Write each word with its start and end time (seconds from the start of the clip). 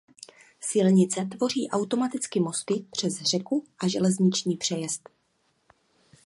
Silnice 0.59 1.25
tvoří 1.25 1.69
automaticky 1.69 2.39
mosty 2.39 2.85
přes 2.91 3.21
řeku 3.21 3.63
a 3.79 3.87
železniční 3.87 4.57
přejezd. 4.57 5.09